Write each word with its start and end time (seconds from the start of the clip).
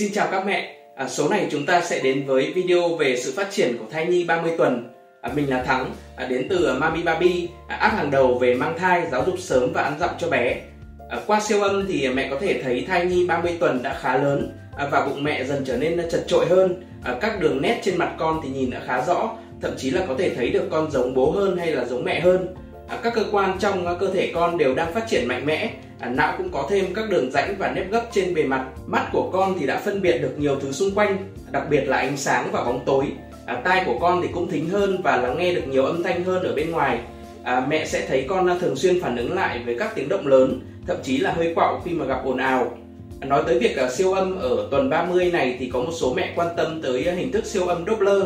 Xin 0.00 0.12
chào 0.12 0.28
các 0.30 0.46
mẹ, 0.46 0.76
à, 0.96 1.08
số 1.08 1.28
này 1.28 1.48
chúng 1.50 1.66
ta 1.66 1.80
sẽ 1.80 2.00
đến 2.02 2.26
với 2.26 2.52
video 2.52 2.88
về 2.88 3.16
sự 3.16 3.32
phát 3.36 3.50
triển 3.50 3.76
của 3.78 3.84
thai 3.90 4.06
nhi 4.06 4.24
30 4.24 4.52
tuần. 4.58 4.92
À, 5.22 5.30
mình 5.34 5.50
là 5.50 5.62
Thắng, 5.62 5.94
à, 6.16 6.26
đến 6.26 6.46
từ 6.50 6.66
à, 6.66 6.74
Mami 6.74 7.02
Baby, 7.02 7.48
à, 7.68 7.76
app 7.76 7.96
hàng 7.96 8.10
đầu 8.10 8.38
về 8.38 8.54
mang 8.54 8.78
thai, 8.78 9.02
giáo 9.10 9.24
dục 9.26 9.34
sớm 9.38 9.72
và 9.72 9.82
ăn 9.82 9.98
dặm 10.00 10.10
cho 10.18 10.28
bé. 10.28 10.60
À, 11.08 11.18
qua 11.26 11.40
siêu 11.40 11.62
âm 11.62 11.86
thì 11.88 12.08
mẹ 12.08 12.28
có 12.30 12.36
thể 12.40 12.62
thấy 12.62 12.84
thai 12.88 13.06
nhi 13.06 13.26
30 13.26 13.56
tuần 13.60 13.82
đã 13.82 13.98
khá 14.00 14.16
lớn 14.16 14.52
à, 14.76 14.88
và 14.90 15.06
bụng 15.06 15.24
mẹ 15.24 15.44
dần 15.44 15.64
trở 15.66 15.76
nên 15.76 16.00
chật 16.10 16.24
trội 16.26 16.46
hơn. 16.46 16.82
À, 17.04 17.16
các 17.20 17.40
đường 17.40 17.62
nét 17.62 17.80
trên 17.82 17.96
mặt 17.96 18.14
con 18.18 18.40
thì 18.42 18.48
nhìn 18.48 18.70
đã 18.70 18.80
khá 18.86 19.04
rõ, 19.06 19.36
thậm 19.62 19.74
chí 19.76 19.90
là 19.90 20.04
có 20.08 20.14
thể 20.18 20.34
thấy 20.34 20.50
được 20.50 20.68
con 20.70 20.90
giống 20.90 21.14
bố 21.14 21.30
hơn 21.30 21.56
hay 21.56 21.72
là 21.72 21.84
giống 21.84 22.04
mẹ 22.04 22.20
hơn. 22.20 22.54
À, 22.88 22.98
các 23.02 23.14
cơ 23.14 23.24
quan 23.32 23.58
trong 23.58 23.86
à, 23.86 23.94
cơ 24.00 24.10
thể 24.10 24.32
con 24.34 24.58
đều 24.58 24.74
đang 24.74 24.94
phát 24.94 25.08
triển 25.08 25.28
mạnh 25.28 25.46
mẽ 25.46 25.70
à, 26.00 26.08
não 26.08 26.34
cũng 26.38 26.50
có 26.52 26.66
thêm 26.70 26.94
các 26.94 27.10
đường 27.10 27.30
rãnh 27.30 27.54
và 27.58 27.72
nếp 27.72 27.90
gấp 27.90 28.06
trên 28.12 28.34
bề 28.34 28.44
mặt. 28.44 28.66
Mắt 28.86 29.08
của 29.12 29.30
con 29.32 29.58
thì 29.60 29.66
đã 29.66 29.80
phân 29.80 30.02
biệt 30.02 30.18
được 30.18 30.34
nhiều 30.38 30.56
thứ 30.60 30.72
xung 30.72 30.94
quanh 30.94 31.16
đặc 31.50 31.62
biệt 31.70 31.88
là 31.88 31.96
ánh 31.96 32.16
sáng 32.16 32.48
và 32.52 32.64
bóng 32.64 32.80
tối. 32.86 33.04
À, 33.46 33.60
tai 33.64 33.84
của 33.86 33.98
con 34.00 34.22
thì 34.22 34.28
cũng 34.34 34.48
thính 34.48 34.68
hơn 34.68 35.00
và 35.02 35.16
lắng 35.16 35.38
nghe 35.38 35.54
được 35.54 35.68
nhiều 35.68 35.84
âm 35.84 36.02
thanh 36.02 36.24
hơn 36.24 36.42
ở 36.42 36.54
bên 36.54 36.70
ngoài. 36.70 36.98
À, 37.42 37.66
mẹ 37.68 37.86
sẽ 37.86 38.06
thấy 38.08 38.26
con 38.28 38.58
thường 38.60 38.76
xuyên 38.76 39.00
phản 39.00 39.16
ứng 39.16 39.34
lại 39.34 39.60
với 39.66 39.78
các 39.78 39.94
tiếng 39.94 40.08
động 40.08 40.26
lớn 40.26 40.60
thậm 40.86 40.96
chí 41.02 41.18
là 41.18 41.32
hơi 41.32 41.54
quạo 41.54 41.80
khi 41.84 41.90
mà 41.90 42.04
gặp 42.04 42.20
ồn 42.24 42.36
ào. 42.36 42.78
À, 43.20 43.26
nói 43.26 43.42
tới 43.46 43.58
việc 43.58 43.76
à, 43.76 43.90
siêu 43.90 44.12
âm 44.12 44.38
ở 44.38 44.68
tuần 44.70 44.90
30 44.90 45.30
này 45.30 45.56
thì 45.58 45.70
có 45.72 45.80
một 45.80 45.92
số 45.92 46.14
mẹ 46.14 46.32
quan 46.36 46.48
tâm 46.56 46.82
tới 46.82 47.04
à, 47.04 47.14
hình 47.14 47.32
thức 47.32 47.46
siêu 47.46 47.66
âm 47.66 47.86
Doppler. 47.86 48.22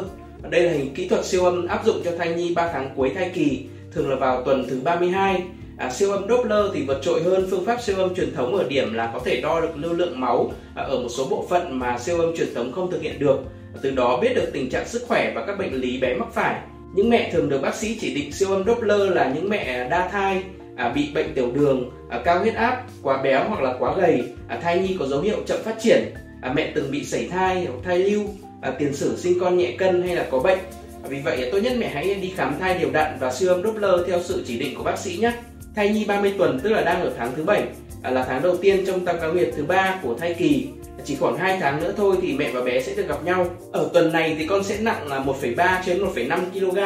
Đây 0.50 0.62
là 0.62 0.72
hình 0.72 0.94
kỹ 0.94 1.08
thuật 1.08 1.24
siêu 1.24 1.44
âm 1.44 1.66
áp 1.66 1.84
dụng 1.84 2.02
cho 2.04 2.10
thai 2.18 2.34
nhi 2.34 2.52
3 2.54 2.70
tháng 2.72 2.90
cuối 2.96 3.12
thai 3.14 3.30
kỳ, 3.34 3.66
thường 3.92 4.10
là 4.10 4.16
vào 4.16 4.42
tuần 4.42 4.66
thứ 4.68 4.80
32 4.84 5.42
À, 5.78 5.90
siêu 5.90 6.12
âm 6.12 6.28
Doppler 6.28 6.64
thì 6.74 6.84
vượt 6.86 7.00
trội 7.02 7.22
hơn 7.22 7.46
phương 7.50 7.64
pháp 7.64 7.82
siêu 7.82 7.96
âm 7.96 8.14
truyền 8.14 8.34
thống 8.34 8.56
ở 8.56 8.64
điểm 8.68 8.94
là 8.94 9.10
có 9.14 9.20
thể 9.24 9.40
đo 9.40 9.60
được 9.60 9.76
lưu 9.76 9.92
lượng 9.92 10.20
máu 10.20 10.52
à, 10.74 10.82
ở 10.82 10.98
một 10.98 11.08
số 11.08 11.26
bộ 11.30 11.46
phận 11.50 11.78
mà 11.78 11.98
siêu 11.98 12.20
âm 12.20 12.36
truyền 12.36 12.54
thống 12.54 12.72
không 12.72 12.90
thực 12.90 13.02
hiện 13.02 13.18
được. 13.18 13.38
Từ 13.82 13.90
đó 13.90 14.18
biết 14.22 14.34
được 14.34 14.50
tình 14.52 14.70
trạng 14.70 14.88
sức 14.88 15.02
khỏe 15.08 15.32
và 15.34 15.46
các 15.46 15.58
bệnh 15.58 15.74
lý 15.74 16.00
bé 16.00 16.14
mắc 16.14 16.28
phải. 16.32 16.60
Những 16.94 17.10
mẹ 17.10 17.30
thường 17.32 17.48
được 17.48 17.62
bác 17.62 17.74
sĩ 17.74 17.98
chỉ 18.00 18.14
định 18.14 18.32
siêu 18.32 18.50
âm 18.50 18.64
Doppler 18.64 19.10
là 19.10 19.32
những 19.34 19.48
mẹ 19.48 19.88
đa 19.88 20.08
thai, 20.08 20.42
à, 20.76 20.88
bị 20.88 21.08
bệnh 21.14 21.34
tiểu 21.34 21.50
đường, 21.52 21.90
à, 22.10 22.20
cao 22.24 22.38
huyết 22.38 22.54
áp, 22.54 22.82
quá 23.02 23.22
béo 23.22 23.48
hoặc 23.48 23.62
là 23.62 23.74
quá 23.78 23.94
gầy, 23.96 24.22
à, 24.48 24.58
thai 24.62 24.78
nhi 24.78 24.96
có 24.98 25.06
dấu 25.06 25.20
hiệu 25.20 25.36
chậm 25.46 25.58
phát 25.64 25.76
triển, 25.80 26.14
à, 26.42 26.52
mẹ 26.56 26.72
từng 26.74 26.90
bị 26.90 27.04
sảy 27.04 27.28
thai 27.28 27.64
hoặc 27.64 27.78
thai 27.84 27.98
lưu, 27.98 28.24
à, 28.62 28.70
tiền 28.78 28.94
sử 28.94 29.16
sinh 29.16 29.40
con 29.40 29.58
nhẹ 29.58 29.74
cân 29.78 30.02
hay 30.02 30.16
là 30.16 30.26
có 30.30 30.38
bệnh. 30.38 30.58
À, 31.02 31.08
vì 31.08 31.20
vậy 31.24 31.48
tốt 31.52 31.58
nhất 31.58 31.72
mẹ 31.78 31.88
hãy 31.88 32.14
đi 32.14 32.32
khám 32.36 32.58
thai 32.60 32.78
đều 32.78 32.90
đặn 32.90 33.16
và 33.20 33.32
siêu 33.32 33.48
âm 33.48 33.62
Doppler 33.62 34.00
theo 34.06 34.22
sự 34.22 34.44
chỉ 34.46 34.58
định 34.58 34.74
của 34.76 34.84
bác 34.84 34.98
sĩ 34.98 35.18
nhé. 35.20 35.32
Thai 35.76 35.88
nhi 35.88 36.04
30 36.04 36.34
tuần 36.38 36.60
tức 36.62 36.70
là 36.70 36.82
đang 36.82 37.00
ở 37.00 37.12
tháng 37.18 37.32
thứ 37.36 37.44
7 37.44 37.62
à, 38.02 38.10
là 38.10 38.24
tháng 38.28 38.42
đầu 38.42 38.56
tiên 38.56 38.84
trong 38.86 39.04
tam 39.04 39.16
cá 39.20 39.26
nguyệt 39.26 39.50
thứ 39.56 39.64
ba 39.64 39.98
của 40.02 40.14
thai 40.14 40.34
kỳ. 40.34 40.68
Chỉ 41.04 41.16
khoảng 41.16 41.36
2 41.36 41.58
tháng 41.60 41.80
nữa 41.80 41.92
thôi 41.96 42.16
thì 42.22 42.32
mẹ 42.32 42.50
và 42.52 42.62
bé 42.62 42.80
sẽ 42.82 42.94
được 42.94 43.08
gặp 43.08 43.24
nhau. 43.24 43.46
Ở 43.72 43.90
tuần 43.92 44.12
này 44.12 44.36
thì 44.38 44.46
con 44.46 44.64
sẽ 44.64 44.78
nặng 44.80 45.08
là 45.08 45.18
1,3 45.18 45.82
trên 45.86 46.04
1,5 46.04 46.38
kg, 46.52 46.78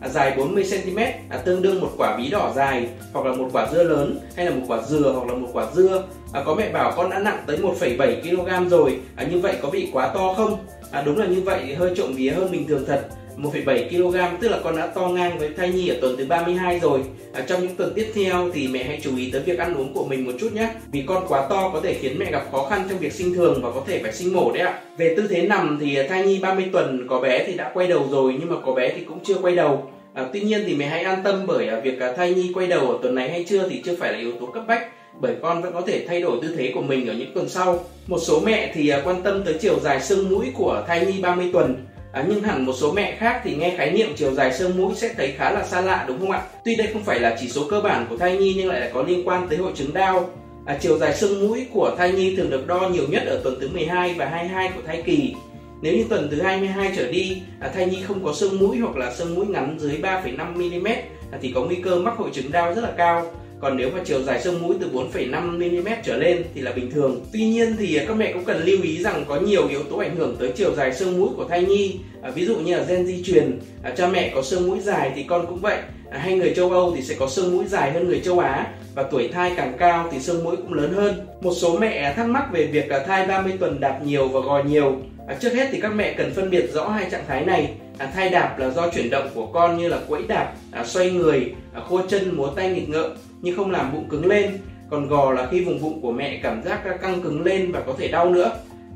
à, 0.00 0.08
dài 0.08 0.34
40 0.36 0.64
cm, 0.70 0.98
à, 1.30 1.38
tương 1.44 1.62
đương 1.62 1.80
một 1.80 1.90
quả 1.96 2.16
bí 2.16 2.30
đỏ 2.30 2.52
dài 2.56 2.88
hoặc 3.12 3.26
là 3.26 3.32
một 3.32 3.48
quả 3.52 3.66
dưa 3.72 3.82
lớn 3.82 4.18
hay 4.36 4.46
là 4.46 4.50
một 4.50 4.64
quả 4.68 4.82
dừa 4.82 5.12
hoặc 5.16 5.28
là 5.28 5.34
một 5.34 5.48
quả 5.52 5.66
dưa. 5.74 6.04
À, 6.32 6.42
có 6.46 6.54
mẹ 6.54 6.72
bảo 6.72 6.92
con 6.96 7.10
đã 7.10 7.18
nặng 7.18 7.44
tới 7.46 7.58
1,7 7.58 8.22
kg 8.22 8.68
rồi, 8.68 8.98
à, 9.16 9.24
như 9.24 9.38
vậy 9.38 9.56
có 9.62 9.70
bị 9.70 9.88
quá 9.92 10.08
to 10.14 10.34
không? 10.34 10.58
À, 10.96 11.02
đúng 11.06 11.18
là 11.18 11.26
như 11.26 11.40
vậy 11.40 11.60
thì 11.66 11.72
hơi 11.72 11.92
trộm 11.96 12.12
vía 12.12 12.30
hơn 12.30 12.52
bình 12.52 12.66
thường 12.66 12.84
thật 12.86 13.08
1,7 13.36 13.88
kg 13.88 14.40
tức 14.40 14.48
là 14.48 14.58
con 14.64 14.76
đã 14.76 14.86
to 14.86 15.08
ngang 15.08 15.38
với 15.38 15.50
thai 15.56 15.68
nhi 15.72 15.88
ở 15.88 15.96
tuần 16.00 16.16
thứ 16.16 16.26
32 16.26 16.78
rồi. 16.78 17.00
À, 17.32 17.44
trong 17.48 17.60
những 17.62 17.76
tuần 17.76 17.92
tiếp 17.94 18.06
theo 18.14 18.50
thì 18.54 18.68
mẹ 18.68 18.84
hãy 18.84 19.00
chú 19.02 19.16
ý 19.16 19.30
tới 19.30 19.42
việc 19.42 19.58
ăn 19.58 19.74
uống 19.74 19.94
của 19.94 20.04
mình 20.04 20.24
một 20.24 20.32
chút 20.40 20.52
nhé. 20.52 20.68
Vì 20.92 21.04
con 21.06 21.24
quá 21.28 21.46
to 21.50 21.70
có 21.72 21.80
thể 21.80 21.94
khiến 21.94 22.18
mẹ 22.18 22.30
gặp 22.30 22.48
khó 22.52 22.66
khăn 22.70 22.86
trong 22.88 22.98
việc 22.98 23.12
sinh 23.12 23.34
thường 23.34 23.60
và 23.62 23.70
có 23.70 23.84
thể 23.86 24.02
phải 24.02 24.12
sinh 24.12 24.32
mổ 24.32 24.52
đấy 24.52 24.62
ạ. 24.62 24.80
Về 24.96 25.14
tư 25.16 25.26
thế 25.30 25.42
nằm 25.42 25.78
thì 25.80 25.98
thai 26.08 26.26
nhi 26.26 26.38
30 26.42 26.64
tuần 26.72 27.06
có 27.08 27.20
bé 27.20 27.44
thì 27.46 27.54
đã 27.54 27.70
quay 27.74 27.88
đầu 27.88 28.08
rồi 28.10 28.36
nhưng 28.40 28.50
mà 28.50 28.56
có 28.66 28.72
bé 28.72 28.92
thì 28.96 29.00
cũng 29.00 29.18
chưa 29.24 29.36
quay 29.42 29.56
đầu. 29.56 29.90
À, 30.14 30.26
tuy 30.32 30.40
nhiên 30.40 30.62
thì 30.66 30.74
mẹ 30.74 30.86
hãy 30.86 31.02
an 31.02 31.22
tâm 31.24 31.46
bởi 31.46 31.68
à, 31.68 31.80
việc 31.80 32.00
à, 32.00 32.12
thai 32.12 32.34
nhi 32.34 32.50
quay 32.54 32.66
đầu 32.66 32.90
ở 32.90 32.98
tuần 33.02 33.14
này 33.14 33.30
hay 33.30 33.44
chưa 33.48 33.68
thì 33.68 33.82
chưa 33.84 33.96
phải 33.96 34.12
là 34.12 34.18
yếu 34.18 34.32
tố 34.40 34.46
cấp 34.46 34.64
bách 34.68 34.88
bởi 35.20 35.36
con 35.42 35.62
vẫn 35.62 35.72
có 35.72 35.80
thể 35.80 36.04
thay 36.08 36.20
đổi 36.20 36.38
tư 36.42 36.54
thế 36.56 36.72
của 36.74 36.82
mình 36.82 37.08
ở 37.08 37.14
những 37.14 37.34
tuần 37.34 37.48
sau. 37.48 37.84
Một 38.06 38.18
số 38.18 38.40
mẹ 38.40 38.72
thì 38.74 38.88
à, 38.88 39.02
quan 39.04 39.22
tâm 39.22 39.42
tới 39.44 39.54
chiều 39.60 39.80
dài 39.80 40.00
xương 40.00 40.28
mũi 40.28 40.46
của 40.54 40.84
thai 40.86 41.06
nhi 41.06 41.20
30 41.22 41.50
tuần 41.52 41.86
À, 42.16 42.24
nhưng 42.28 42.42
hẳn 42.42 42.66
một 42.66 42.72
số 42.72 42.92
mẹ 42.92 43.16
khác 43.18 43.40
thì 43.44 43.54
nghe 43.54 43.74
khái 43.76 43.90
niệm 43.90 44.08
chiều 44.16 44.34
dài 44.34 44.52
xương 44.54 44.76
mũi 44.76 44.94
sẽ 44.94 45.14
thấy 45.16 45.32
khá 45.36 45.50
là 45.50 45.64
xa 45.64 45.80
lạ 45.80 46.04
đúng 46.08 46.20
không 46.20 46.30
ạ? 46.30 46.42
Tuy 46.64 46.76
đây 46.76 46.88
không 46.92 47.02
phải 47.02 47.20
là 47.20 47.36
chỉ 47.40 47.48
số 47.48 47.66
cơ 47.70 47.80
bản 47.80 48.06
của 48.10 48.16
thai 48.16 48.36
nhi 48.36 48.54
nhưng 48.56 48.68
lại 48.68 48.80
là 48.80 48.90
có 48.94 49.02
liên 49.02 49.28
quan 49.28 49.48
tới 49.48 49.58
hội 49.58 49.72
chứng 49.74 49.94
đau. 49.94 50.30
À, 50.66 50.78
chiều 50.80 50.98
dài 50.98 51.14
xương 51.14 51.48
mũi 51.48 51.66
của 51.72 51.94
thai 51.98 52.12
nhi 52.12 52.36
thường 52.36 52.50
được 52.50 52.66
đo 52.66 52.88
nhiều 52.88 53.04
nhất 53.08 53.22
ở 53.26 53.40
tuần 53.44 53.60
thứ 53.60 53.68
12 53.68 54.14
và 54.14 54.26
22 54.26 54.70
của 54.76 54.82
thai 54.86 55.02
kỳ. 55.02 55.34
Nếu 55.82 55.96
như 55.96 56.04
tuần 56.08 56.28
thứ 56.30 56.42
22 56.42 56.92
trở 56.96 57.10
đi, 57.10 57.42
à, 57.60 57.68
thai 57.74 57.86
nhi 57.86 58.02
không 58.02 58.24
có 58.24 58.32
xương 58.32 58.58
mũi 58.58 58.78
hoặc 58.78 58.96
là 58.96 59.14
xương 59.14 59.34
mũi 59.34 59.46
ngắn 59.46 59.76
dưới 59.78 59.98
3,5 60.02 60.80
mm 60.80 60.86
à, 61.32 61.38
thì 61.42 61.52
có 61.54 61.64
nguy 61.64 61.76
cơ 61.76 61.96
mắc 61.96 62.14
hội 62.16 62.30
chứng 62.32 62.52
đau 62.52 62.74
rất 62.74 62.82
là 62.84 62.92
cao 62.96 63.26
còn 63.60 63.76
nếu 63.76 63.90
mà 63.90 64.00
chiều 64.04 64.22
dài 64.22 64.40
sông 64.40 64.62
mũi 64.62 64.76
từ 64.80 64.90
4,5 64.92 65.58
mm 65.58 65.88
trở 66.04 66.16
lên 66.16 66.44
thì 66.54 66.60
là 66.60 66.72
bình 66.72 66.90
thường. 66.90 67.24
Tuy 67.32 67.46
nhiên 67.46 67.76
thì 67.78 68.00
các 68.08 68.16
mẹ 68.16 68.32
cũng 68.32 68.44
cần 68.44 68.64
lưu 68.64 68.82
ý 68.82 69.02
rằng 69.02 69.24
có 69.28 69.40
nhiều 69.40 69.68
yếu 69.68 69.82
tố 69.82 69.96
ảnh 69.96 70.16
hưởng 70.16 70.36
tới 70.40 70.52
chiều 70.56 70.74
dài 70.74 70.94
sông 70.94 71.18
mũi 71.18 71.28
của 71.36 71.44
thai 71.44 71.62
nhi. 71.62 71.96
À, 72.22 72.30
ví 72.30 72.44
dụ 72.44 72.56
như 72.56 72.76
là 72.76 72.82
gen 72.82 73.06
di 73.06 73.22
truyền, 73.22 73.58
à, 73.82 73.90
cha 73.96 74.06
mẹ 74.08 74.32
có 74.34 74.42
sông 74.42 74.68
mũi 74.68 74.80
dài 74.80 75.12
thì 75.14 75.22
con 75.22 75.46
cũng 75.46 75.60
vậy. 75.60 75.78
À, 76.10 76.18
hay 76.18 76.34
người 76.34 76.52
châu 76.56 76.70
Âu 76.70 76.92
thì 76.96 77.02
sẽ 77.02 77.14
có 77.18 77.28
sông 77.28 77.56
mũi 77.56 77.64
dài 77.66 77.92
hơn 77.92 78.08
người 78.08 78.20
châu 78.24 78.38
Á 78.38 78.66
và 78.94 79.02
tuổi 79.02 79.28
thai 79.28 79.52
càng 79.56 79.76
cao 79.78 80.08
thì 80.12 80.20
sông 80.20 80.44
mũi 80.44 80.56
cũng 80.56 80.74
lớn 80.74 80.92
hơn. 80.92 81.26
Một 81.40 81.52
số 81.56 81.78
mẹ 81.78 82.14
thắc 82.16 82.26
mắc 82.26 82.48
về 82.52 82.66
việc 82.66 82.88
thai 83.06 83.26
30 83.26 83.52
tuần 83.60 83.80
đạp 83.80 84.00
nhiều 84.04 84.28
và 84.28 84.40
gò 84.40 84.62
nhiều. 84.62 84.96
À, 85.28 85.36
trước 85.40 85.52
hết 85.54 85.68
thì 85.72 85.80
các 85.80 85.94
mẹ 85.94 86.14
cần 86.18 86.32
phân 86.34 86.50
biệt 86.50 86.72
rõ 86.72 86.88
hai 86.88 87.10
trạng 87.10 87.24
thái 87.28 87.44
này. 87.44 87.74
À, 87.98 88.06
thai 88.14 88.28
đạp 88.28 88.58
là 88.58 88.70
do 88.70 88.88
chuyển 88.88 89.10
động 89.10 89.28
của 89.34 89.46
con 89.46 89.78
như 89.78 89.88
là 89.88 89.98
quẫy 90.08 90.22
đạp, 90.22 90.52
à, 90.72 90.84
xoay 90.84 91.10
người, 91.10 91.54
à, 91.74 91.80
chân, 92.08 92.36
múa 92.36 92.48
tay 92.56 92.70
nghịch 92.70 92.88
ngợm 92.88 93.10
nhưng 93.42 93.56
không 93.56 93.70
làm 93.70 93.92
bụng 93.92 94.08
cứng 94.08 94.26
lên. 94.26 94.58
Còn 94.90 95.08
gò 95.08 95.32
là 95.32 95.48
khi 95.50 95.64
vùng 95.64 95.82
bụng 95.82 96.00
của 96.02 96.12
mẹ 96.12 96.40
cảm 96.42 96.62
giác 96.62 96.80
căng 97.02 97.22
cứng 97.22 97.42
lên 97.42 97.72
và 97.72 97.80
có 97.86 97.94
thể 97.98 98.08
đau 98.08 98.30
nữa. 98.30 98.50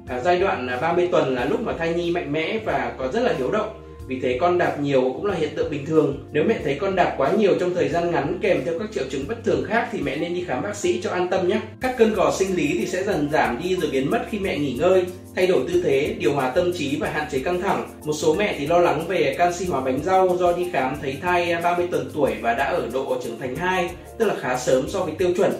À, 0.08 0.20
giai 0.20 0.40
đoạn 0.40 0.66
à, 0.66 0.78
30 0.80 1.08
tuần 1.12 1.34
là 1.34 1.44
lúc 1.44 1.60
mà 1.60 1.72
thai 1.72 1.94
nhi 1.94 2.10
mạnh 2.10 2.32
mẽ 2.32 2.58
và 2.64 2.92
có 2.98 3.08
rất 3.08 3.20
là 3.20 3.34
hiếu 3.38 3.50
động 3.50 3.68
vì 4.10 4.20
thế 4.20 4.38
con 4.40 4.58
đạp 4.58 4.80
nhiều 4.80 5.02
cũng 5.02 5.26
là 5.26 5.34
hiện 5.34 5.50
tượng 5.56 5.70
bình 5.70 5.86
thường. 5.86 6.28
Nếu 6.32 6.44
mẹ 6.44 6.58
thấy 6.64 6.74
con 6.80 6.96
đạp 6.96 7.14
quá 7.18 7.32
nhiều 7.38 7.54
trong 7.60 7.74
thời 7.74 7.88
gian 7.88 8.10
ngắn 8.10 8.38
kèm 8.42 8.62
theo 8.64 8.78
các 8.78 8.88
triệu 8.92 9.04
chứng 9.10 9.24
bất 9.28 9.44
thường 9.44 9.64
khác 9.68 9.88
thì 9.92 10.00
mẹ 10.00 10.16
nên 10.16 10.34
đi 10.34 10.44
khám 10.48 10.62
bác 10.62 10.76
sĩ 10.76 11.00
cho 11.02 11.10
an 11.10 11.28
tâm 11.28 11.48
nhé. 11.48 11.60
Các 11.80 11.94
cơn 11.98 12.14
gò 12.14 12.32
sinh 12.38 12.56
lý 12.56 12.76
thì 12.78 12.86
sẽ 12.86 13.04
dần 13.04 13.28
giảm 13.32 13.60
đi 13.62 13.76
rồi 13.76 13.90
biến 13.90 14.10
mất 14.10 14.22
khi 14.30 14.38
mẹ 14.38 14.58
nghỉ 14.58 14.72
ngơi. 14.72 15.04
Thay 15.36 15.46
đổi 15.46 15.64
tư 15.68 15.82
thế 15.84 16.14
điều 16.18 16.32
hòa 16.32 16.50
tâm 16.50 16.72
trí 16.72 16.96
và 17.00 17.10
hạn 17.10 17.26
chế 17.30 17.38
căng 17.38 17.62
thẳng. 17.62 17.88
Một 18.04 18.12
số 18.12 18.34
mẹ 18.34 18.54
thì 18.58 18.66
lo 18.66 18.78
lắng 18.78 19.04
về 19.08 19.34
canxi 19.38 19.66
hóa 19.66 19.80
bánh 19.80 19.98
rau 20.04 20.36
do 20.36 20.52
đi 20.52 20.66
khám 20.72 20.96
thấy 21.02 21.16
thai 21.22 21.56
30 21.62 21.88
tuần 21.90 22.10
tuổi 22.14 22.34
và 22.40 22.54
đã 22.54 22.64
ở 22.64 22.88
độ 22.92 23.20
trưởng 23.24 23.38
thành 23.38 23.56
2 23.56 23.90
tức 24.18 24.26
là 24.26 24.34
khá 24.40 24.58
sớm 24.58 24.88
so 24.88 25.00
với 25.00 25.14
tiêu 25.18 25.30
chuẩn. 25.36 25.52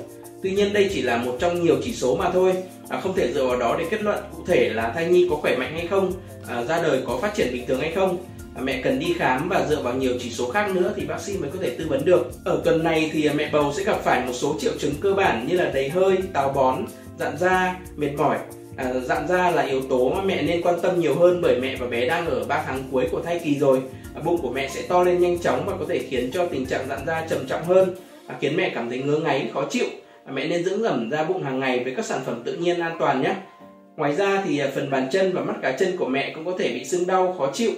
Tuy 0.43 0.51
nhiên 0.51 0.73
đây 0.73 0.91
chỉ 0.93 1.03
là 1.03 1.17
một 1.17 1.37
trong 1.39 1.65
nhiều 1.65 1.77
chỉ 1.83 1.93
số 1.93 2.17
mà 2.17 2.31
thôi, 2.33 2.53
à, 2.89 3.01
không 3.01 3.15
thể 3.17 3.33
dựa 3.33 3.47
vào 3.47 3.57
đó 3.57 3.77
để 3.79 3.85
kết 3.91 4.03
luận 4.03 4.19
cụ 4.37 4.43
thể 4.47 4.69
là 4.69 4.93
thai 4.95 5.07
nhi 5.07 5.27
có 5.31 5.37
khỏe 5.37 5.57
mạnh 5.57 5.73
hay 5.73 5.87
không, 5.87 6.13
à, 6.49 6.65
ra 6.65 6.83
đời 6.83 7.03
có 7.07 7.19
phát 7.23 7.35
triển 7.35 7.53
bình 7.53 7.67
thường 7.67 7.81
hay 7.81 7.93
không. 7.93 8.19
À, 8.55 8.63
mẹ 8.65 8.81
cần 8.85 8.99
đi 8.99 9.15
khám 9.19 9.49
và 9.49 9.67
dựa 9.69 9.83
vào 9.83 9.95
nhiều 9.95 10.13
chỉ 10.21 10.31
số 10.31 10.51
khác 10.51 10.71
nữa 10.75 10.93
thì 10.97 11.05
bác 11.05 11.21
sĩ 11.21 11.39
mới 11.39 11.51
có 11.51 11.59
thể 11.63 11.71
tư 11.71 11.87
vấn 11.89 12.05
được. 12.05 12.31
Ở 12.45 12.61
tuần 12.65 12.85
này 12.85 13.11
thì 13.13 13.27
à, 13.27 13.33
mẹ 13.37 13.51
bầu 13.53 13.73
sẽ 13.77 13.85
gặp 13.85 14.01
phải 14.05 14.27
một 14.27 14.33
số 14.33 14.57
triệu 14.61 14.73
chứng 14.79 14.95
cơ 15.01 15.15
bản 15.15 15.47
như 15.47 15.57
là 15.57 15.71
đầy 15.75 15.89
hơi, 15.89 16.19
táo 16.33 16.53
bón, 16.53 16.85
dạn 17.19 17.39
da, 17.39 17.77
mệt 17.97 18.11
mỏi. 18.19 18.39
À, 18.77 18.93
dạn 19.05 19.29
da 19.29 19.51
là 19.51 19.63
yếu 19.63 19.81
tố 19.83 20.13
mà 20.15 20.23
mẹ 20.23 20.43
nên 20.43 20.63
quan 20.63 20.81
tâm 20.81 21.01
nhiều 21.01 21.15
hơn 21.15 21.41
bởi 21.43 21.61
mẹ 21.61 21.77
và 21.77 21.87
bé 21.87 22.07
đang 22.07 22.27
ở 22.27 22.45
3 22.45 22.63
tháng 22.67 22.83
cuối 22.93 23.09
của 23.11 23.21
thai 23.21 23.41
kỳ 23.45 23.59
rồi. 23.59 23.83
À, 24.15 24.21
bụng 24.25 24.43
của 24.43 24.51
mẹ 24.51 24.69
sẽ 24.69 24.83
to 24.89 25.03
lên 25.03 25.21
nhanh 25.21 25.39
chóng 25.39 25.67
và 25.67 25.77
có 25.79 25.85
thể 25.89 25.99
khiến 25.99 26.31
cho 26.33 26.47
tình 26.47 26.67
trạng 26.67 26.89
dạn 26.89 27.07
da 27.07 27.27
trầm 27.31 27.47
trọng 27.47 27.65
hơn, 27.65 27.95
à, 28.27 28.37
khiến 28.41 28.57
mẹ 28.57 28.73
cảm 28.75 28.89
thấy 28.89 28.99
ngứa 28.99 29.19
ngáy, 29.19 29.51
khó 29.55 29.65
chịu. 29.71 29.87
À, 30.25 30.33
mẹ 30.33 30.49
nên 30.49 30.65
dưỡng 30.65 30.83
ẩm 30.83 31.11
da 31.11 31.25
bụng 31.25 31.43
hàng 31.43 31.61
ngày 31.61 31.85
với 31.85 31.95
các 31.95 32.05
sản 32.05 32.21
phẩm 32.27 32.43
tự 32.45 32.57
nhiên 32.57 32.81
an 32.81 32.97
toàn 32.99 33.23
nhé. 33.23 33.35
Ngoài 33.97 34.17
ra 34.17 34.43
thì 34.47 34.59
à, 34.59 34.69
phần 34.75 34.91
bàn 34.91 35.09
chân 35.13 35.33
và 35.33 35.45
mắt 35.45 35.55
cá 35.63 35.73
chân 35.73 35.97
của 35.97 36.07
mẹ 36.07 36.33
cũng 36.35 36.45
có 36.45 36.53
thể 36.59 36.69
bị 36.69 36.85
sưng 36.85 37.07
đau, 37.07 37.35
khó 37.39 37.51
chịu 37.53 37.71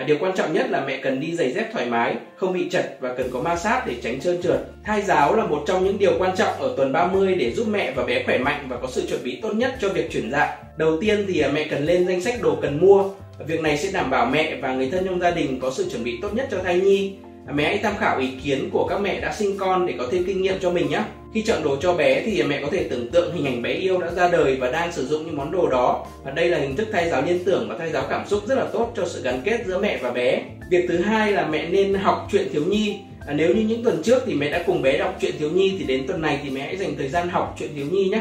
À, 0.00 0.04
điều 0.04 0.16
quan 0.20 0.32
trọng 0.36 0.52
nhất 0.52 0.70
là 0.70 0.84
mẹ 0.86 0.96
cần 1.02 1.20
đi 1.20 1.34
giày 1.34 1.52
dép 1.52 1.72
thoải 1.72 1.86
mái, 1.86 2.16
không 2.36 2.52
bị 2.52 2.68
chật 2.70 2.96
và 3.00 3.14
cần 3.14 3.30
có 3.32 3.40
ma 3.40 3.56
sát 3.56 3.82
để 3.86 3.94
tránh 4.02 4.20
trơn 4.20 4.42
trượt. 4.42 4.60
Thai 4.84 5.02
giáo 5.02 5.36
là 5.36 5.46
một 5.46 5.64
trong 5.66 5.84
những 5.84 5.98
điều 5.98 6.12
quan 6.18 6.36
trọng 6.36 6.60
ở 6.60 6.74
tuần 6.76 6.92
30 6.92 7.34
để 7.34 7.50
giúp 7.50 7.66
mẹ 7.70 7.92
và 7.96 8.04
bé 8.04 8.24
khỏe 8.24 8.38
mạnh 8.38 8.66
và 8.68 8.76
có 8.76 8.88
sự 8.90 9.06
chuẩn 9.08 9.22
bị 9.24 9.40
tốt 9.42 9.52
nhất 9.54 9.74
cho 9.80 9.88
việc 9.88 10.10
chuyển 10.12 10.30
dạ. 10.30 10.56
Đầu 10.76 11.00
tiên 11.00 11.24
thì 11.28 11.40
à, 11.40 11.50
mẹ 11.54 11.66
cần 11.70 11.84
lên 11.84 12.06
danh 12.06 12.20
sách 12.20 12.42
đồ 12.42 12.58
cần 12.62 12.80
mua. 12.80 13.04
Việc 13.46 13.60
này 13.60 13.78
sẽ 13.78 13.92
đảm 13.92 14.10
bảo 14.10 14.26
mẹ 14.26 14.56
và 14.62 14.74
người 14.74 14.90
thân 14.90 15.04
trong 15.04 15.20
gia 15.20 15.30
đình 15.30 15.60
có 15.60 15.70
sự 15.70 15.90
chuẩn 15.90 16.04
bị 16.04 16.18
tốt 16.22 16.28
nhất 16.34 16.48
cho 16.50 16.58
thai 16.64 16.80
nhi. 16.80 17.12
Mẹ 17.54 17.64
hãy 17.64 17.78
tham 17.78 17.94
khảo 17.98 18.18
ý 18.18 18.28
kiến 18.44 18.70
của 18.72 18.86
các 18.86 19.00
mẹ 19.00 19.20
đã 19.20 19.32
sinh 19.32 19.58
con 19.58 19.86
để 19.86 19.94
có 19.98 20.06
thêm 20.10 20.24
kinh 20.24 20.42
nghiệm 20.42 20.54
cho 20.60 20.70
mình 20.70 20.90
nhé. 20.90 21.02
Khi 21.34 21.42
chọn 21.42 21.64
đồ 21.64 21.76
cho 21.76 21.94
bé 21.94 22.22
thì 22.26 22.42
mẹ 22.42 22.60
có 22.62 22.68
thể 22.72 22.86
tưởng 22.90 23.10
tượng 23.10 23.34
hình 23.34 23.46
ảnh 23.46 23.62
bé 23.62 23.72
yêu 23.72 23.98
đã 23.98 24.10
ra 24.10 24.28
đời 24.30 24.56
và 24.56 24.70
đang 24.70 24.92
sử 24.92 25.06
dụng 25.06 25.26
những 25.26 25.36
món 25.36 25.50
đồ 25.50 25.68
đó. 25.68 26.06
Và 26.24 26.30
đây 26.30 26.48
là 26.48 26.58
hình 26.58 26.76
thức 26.76 26.88
thay 26.92 27.10
giáo 27.10 27.22
liên 27.22 27.44
tưởng 27.44 27.68
và 27.68 27.76
thay 27.78 27.90
giáo 27.90 28.04
cảm 28.10 28.26
xúc 28.26 28.42
rất 28.46 28.54
là 28.54 28.66
tốt 28.72 28.92
cho 28.96 29.08
sự 29.08 29.22
gắn 29.22 29.40
kết 29.44 29.60
giữa 29.66 29.80
mẹ 29.80 29.98
và 30.02 30.10
bé. 30.10 30.42
Việc 30.70 30.84
thứ 30.88 30.98
hai 30.98 31.32
là 31.32 31.46
mẹ 31.46 31.68
nên 31.68 31.94
học 31.94 32.28
chuyện 32.32 32.48
thiếu 32.52 32.64
nhi. 32.64 32.96
À, 33.26 33.34
nếu 33.34 33.54
như 33.54 33.62
những 33.62 33.84
tuần 33.84 34.02
trước 34.02 34.22
thì 34.26 34.34
mẹ 34.34 34.50
đã 34.50 34.62
cùng 34.66 34.82
bé 34.82 34.98
đọc 34.98 35.16
truyện 35.20 35.34
thiếu 35.38 35.50
nhi 35.50 35.76
thì 35.78 35.84
đến 35.84 36.06
tuần 36.06 36.20
này 36.20 36.40
thì 36.42 36.50
mẹ 36.50 36.60
hãy 36.60 36.76
dành 36.76 36.94
thời 36.98 37.08
gian 37.08 37.28
học 37.28 37.56
truyện 37.58 37.70
thiếu 37.74 37.86
nhi 37.90 38.08
nhé. 38.08 38.20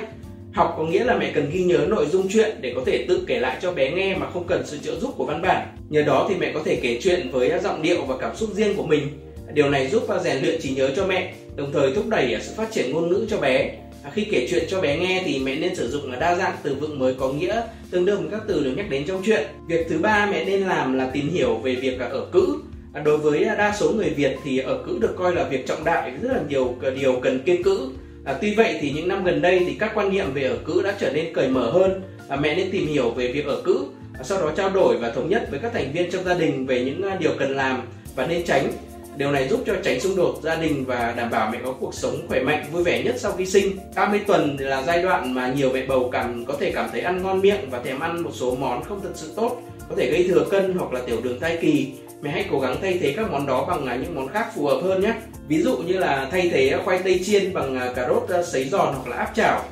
Học 0.53 0.75
có 0.77 0.83
nghĩa 0.83 1.03
là 1.03 1.17
mẹ 1.17 1.31
cần 1.35 1.49
ghi 1.51 1.63
nhớ 1.63 1.85
nội 1.89 2.05
dung 2.11 2.27
chuyện 2.29 2.57
để 2.61 2.73
có 2.75 2.81
thể 2.85 3.05
tự 3.07 3.23
kể 3.27 3.39
lại 3.39 3.57
cho 3.61 3.73
bé 3.73 3.91
nghe 3.91 4.15
mà 4.15 4.29
không 4.29 4.47
cần 4.47 4.63
sự 4.65 4.77
trợ 4.83 4.99
giúp 4.99 5.13
của 5.17 5.25
văn 5.25 5.41
bản. 5.41 5.67
Nhờ 5.89 6.01
đó 6.01 6.25
thì 6.29 6.35
mẹ 6.35 6.51
có 6.53 6.61
thể 6.65 6.75
kể 6.75 6.99
chuyện 7.01 7.29
với 7.31 7.51
giọng 7.63 7.81
điệu 7.81 8.05
và 8.07 8.17
cảm 8.17 8.35
xúc 8.35 8.49
riêng 8.53 8.75
của 8.75 8.85
mình. 8.85 9.07
Điều 9.53 9.69
này 9.69 9.87
giúp 9.87 10.03
rèn 10.23 10.41
luyện 10.41 10.61
trí 10.61 10.69
nhớ 10.69 10.89
cho 10.95 11.05
mẹ, 11.05 11.33
đồng 11.55 11.71
thời 11.73 11.93
thúc 11.93 12.07
đẩy 12.07 12.37
sự 12.41 12.53
phát 12.55 12.71
triển 12.71 12.91
ngôn 12.91 13.09
ngữ 13.09 13.25
cho 13.29 13.37
bé. 13.37 13.71
À, 14.03 14.11
khi 14.13 14.23
kể 14.31 14.47
chuyện 14.49 14.63
cho 14.69 14.81
bé 14.81 14.97
nghe 14.97 15.21
thì 15.25 15.39
mẹ 15.39 15.55
nên 15.55 15.75
sử 15.75 15.89
dụng 15.89 16.19
đa 16.19 16.35
dạng 16.35 16.55
từ 16.63 16.75
vựng 16.75 16.99
mới 16.99 17.13
có 17.13 17.33
nghĩa 17.33 17.61
tương 17.91 18.05
đương 18.05 18.21
với 18.21 18.31
các 18.31 18.41
từ 18.47 18.63
được 18.63 18.73
nhắc 18.77 18.89
đến 18.89 19.03
trong 19.07 19.21
chuyện. 19.25 19.47
Việc 19.67 19.85
thứ 19.89 19.97
ba 19.97 20.27
mẹ 20.31 20.45
nên 20.45 20.61
làm 20.61 20.97
là 20.97 21.09
tìm 21.13 21.29
hiểu 21.29 21.55
về 21.55 21.75
việc 21.75 21.99
à, 21.99 22.05
ở 22.05 22.25
cữ. 22.31 22.47
À, 22.93 23.01
đối 23.01 23.17
với 23.17 23.45
đa 23.45 23.75
số 23.79 23.91
người 23.91 24.09
Việt 24.09 24.35
thì 24.43 24.57
ở 24.57 24.83
cữ 24.85 24.97
được 25.01 25.15
coi 25.17 25.35
là 25.35 25.43
việc 25.43 25.67
trọng 25.67 25.83
đại, 25.83 26.11
rất 26.21 26.31
là 26.33 26.41
nhiều 26.49 26.75
điều 26.99 27.19
cần 27.21 27.39
kiêng 27.39 27.63
cữ 27.63 27.89
À, 28.29 28.35
tuy 28.41 28.55
vậy 28.55 28.77
thì 28.81 28.91
những 28.91 29.07
năm 29.07 29.23
gần 29.23 29.41
đây 29.41 29.63
thì 29.67 29.75
các 29.79 29.91
quan 29.95 30.09
niệm 30.09 30.33
về 30.33 30.43
ở 30.43 30.57
cữ 30.65 30.81
đã 30.83 30.93
trở 30.99 31.11
nên 31.13 31.33
cởi 31.33 31.47
mở 31.47 31.71
hơn. 31.71 32.01
À, 32.27 32.35
mẹ 32.35 32.55
nên 32.55 32.71
tìm 32.71 32.87
hiểu 32.87 33.09
về 33.09 33.31
việc 33.31 33.45
ở 33.45 33.61
cữ, 33.61 33.85
à, 34.13 34.23
sau 34.23 34.41
đó 34.41 34.51
trao 34.57 34.69
đổi 34.69 34.97
và 34.97 35.09
thống 35.09 35.29
nhất 35.29 35.47
với 35.51 35.59
các 35.59 35.71
thành 35.73 35.91
viên 35.93 36.11
trong 36.11 36.23
gia 36.23 36.33
đình 36.33 36.65
về 36.65 36.85
những 36.85 37.03
à, 37.03 37.17
điều 37.19 37.31
cần 37.39 37.55
làm 37.55 37.81
và 38.15 38.27
nên 38.27 38.45
tránh. 38.45 38.71
Điều 39.17 39.31
này 39.31 39.47
giúp 39.47 39.63
cho 39.65 39.73
tránh 39.83 39.99
xung 39.99 40.15
đột 40.15 40.39
gia 40.43 40.55
đình 40.55 40.85
và 40.85 41.13
đảm 41.17 41.29
bảo 41.29 41.49
mẹ 41.51 41.59
có 41.65 41.71
cuộc 41.79 41.93
sống 41.93 42.27
khỏe 42.27 42.43
mạnh, 42.43 42.65
vui 42.71 42.83
vẻ 42.83 43.03
nhất 43.03 43.15
sau 43.17 43.31
khi 43.31 43.45
sinh. 43.45 43.77
30 43.95 44.21
tuần 44.27 44.57
là 44.59 44.83
giai 44.87 45.01
đoạn 45.01 45.33
mà 45.33 45.53
nhiều 45.53 45.69
mẹ 45.73 45.85
bầu 45.85 46.09
cảm 46.11 46.45
có 46.45 46.53
thể 46.59 46.71
cảm 46.71 46.89
thấy 46.91 47.01
ăn 47.01 47.23
ngon 47.23 47.39
miệng 47.41 47.69
và 47.69 47.79
thèm 47.79 47.99
ăn 47.99 48.23
một 48.23 48.31
số 48.33 48.55
món 48.55 48.83
không 48.83 49.01
thật 49.03 49.11
sự 49.15 49.33
tốt, 49.35 49.61
có 49.89 49.95
thể 49.95 50.11
gây 50.11 50.27
thừa 50.27 50.45
cân 50.51 50.73
hoặc 50.77 50.93
là 50.93 51.01
tiểu 51.07 51.17
đường 51.23 51.39
thai 51.39 51.57
kỳ 51.61 51.91
mẹ 52.21 52.29
hãy 52.29 52.45
cố 52.51 52.59
gắng 52.59 52.77
thay 52.81 52.97
thế 53.01 53.13
các 53.17 53.31
món 53.31 53.47
đó 53.47 53.65
bằng 53.65 53.85
à, 53.85 53.95
những 53.95 54.15
món 54.15 54.27
khác 54.27 54.47
phù 54.55 54.65
hợp 54.65 54.79
hơn 54.83 55.01
nhé 55.01 55.13
ví 55.47 55.61
dụ 55.61 55.77
như 55.77 55.97
là 55.97 56.27
thay 56.31 56.49
thế 56.49 56.77
khoai 56.85 56.99
tây 57.03 57.21
chiên 57.25 57.53
bằng 57.53 57.79
à, 57.79 57.93
cà 57.95 58.07
rốt 58.07 58.29
à, 58.29 58.43
sấy 58.43 58.65
giòn 58.65 58.93
hoặc 58.93 59.07
là 59.07 59.17
áp 59.17 59.31
chảo. 59.35 59.63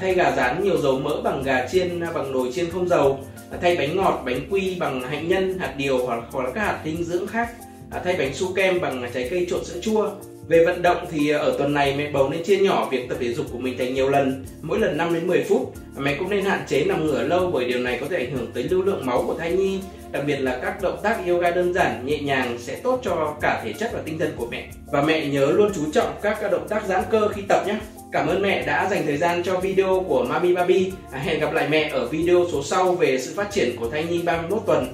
Thay 0.00 0.14
gà 0.14 0.32
rán 0.36 0.64
nhiều 0.64 0.78
dầu 0.78 0.98
mỡ 0.98 1.20
bằng 1.24 1.42
gà 1.42 1.66
chiên 1.68 2.00
bằng 2.14 2.32
nồi 2.32 2.52
chiên 2.54 2.70
không 2.70 2.88
dầu. 2.88 3.18
Thay 3.60 3.76
bánh 3.76 3.96
ngọt 3.96 4.22
bánh 4.26 4.40
quy 4.50 4.76
bằng 4.80 5.02
hạnh 5.02 5.28
nhân 5.28 5.58
hạt 5.58 5.74
điều 5.76 6.06
hoặc, 6.06 6.24
hoặc 6.30 6.44
là 6.44 6.50
các 6.50 6.60
hạt 6.60 6.80
dinh 6.84 7.04
dưỡng 7.04 7.26
khác. 7.26 7.48
Thay 8.04 8.16
bánh 8.18 8.34
su 8.34 8.54
kem 8.54 8.80
bằng 8.80 9.10
trái 9.14 9.28
cây 9.30 9.46
trộn 9.50 9.64
sữa 9.64 9.80
chua 9.82 10.10
về 10.48 10.64
vận 10.64 10.82
động 10.82 11.06
thì 11.10 11.28
ờ, 11.28 11.38
ở 11.38 11.54
tuần 11.58 11.74
này 11.74 11.94
mẹ 11.98 12.10
bầu 12.10 12.28
nên 12.28 12.42
chia 12.42 12.58
nhỏ 12.58 12.88
việc 12.90 13.08
tập 13.08 13.18
thể 13.20 13.34
dục 13.34 13.46
của 13.52 13.58
mình 13.58 13.78
thành 13.78 13.94
nhiều 13.94 14.10
lần, 14.10 14.44
mỗi 14.62 14.78
lần 14.78 14.96
5 14.96 15.14
đến 15.14 15.26
10 15.26 15.44
phút. 15.48 15.74
Mẹ 15.98 16.16
cũng 16.18 16.30
nên 16.30 16.44
hạn 16.44 16.64
chế 16.68 16.84
nằm 16.84 17.06
ngửa 17.06 17.22
lâu 17.22 17.50
bởi 17.50 17.64
điều 17.64 17.78
này 17.78 17.98
có 18.00 18.06
thể 18.10 18.16
ảnh 18.16 18.36
hưởng 18.36 18.50
tới 18.54 18.62
lưu 18.62 18.82
lượng 18.82 19.06
máu 19.06 19.24
của 19.26 19.34
thai 19.34 19.52
nhi 19.52 19.80
đặc 20.12 20.22
biệt 20.26 20.36
là 20.36 20.58
các 20.62 20.82
động 20.82 20.98
tác 21.02 21.26
yoga 21.26 21.50
đơn 21.50 21.72
giản 21.72 22.06
nhẹ 22.06 22.18
nhàng 22.18 22.58
sẽ 22.58 22.80
tốt 22.82 23.00
cho 23.02 23.36
cả 23.40 23.60
thể 23.64 23.72
chất 23.72 23.90
và 23.92 24.00
tinh 24.04 24.18
thần 24.18 24.32
của 24.36 24.46
mẹ 24.50 24.68
và 24.92 25.02
mẹ 25.02 25.26
nhớ 25.26 25.46
luôn 25.46 25.70
chú 25.74 25.82
trọng 25.92 26.14
các 26.22 26.38
động 26.50 26.68
tác 26.68 26.86
giãn 26.86 27.02
cơ 27.10 27.28
khi 27.28 27.42
tập 27.48 27.64
nhé 27.66 27.78
Cảm 28.12 28.26
ơn 28.26 28.42
mẹ 28.42 28.66
đã 28.66 28.88
dành 28.90 29.06
thời 29.06 29.16
gian 29.16 29.42
cho 29.42 29.60
video 29.60 30.04
của 30.08 30.24
Mami 30.28 30.54
Baby. 30.54 30.92
À, 31.12 31.18
hẹn 31.18 31.40
gặp 31.40 31.52
lại 31.52 31.68
mẹ 31.68 31.90
ở 31.92 32.06
video 32.06 32.46
số 32.52 32.62
sau 32.62 32.92
về 32.92 33.18
sự 33.18 33.32
phát 33.36 33.50
triển 33.52 33.76
của 33.76 33.90
thai 33.90 34.04
nhi 34.04 34.22
31 34.24 34.62
tuần. 34.66 34.86